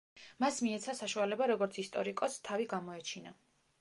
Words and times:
მას 0.43 0.55
მიეცა 0.67 0.95
საშუალება, 0.99 1.49
როგორც 1.53 1.77
ისტორიკოსს, 1.83 2.43
თავი 2.49 2.67
გამოეჩინა. 2.73 3.37